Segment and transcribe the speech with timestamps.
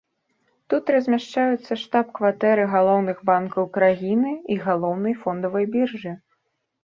[0.73, 6.11] Тут размяшчаюцца штаб-кватэры галоўных банкаў краіны і галоўнай фондавай біржы.